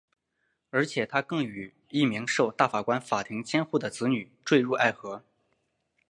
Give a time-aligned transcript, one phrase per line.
[0.71, 5.23] 而且他更与一名受大法官法庭监护的女子堕入爱河。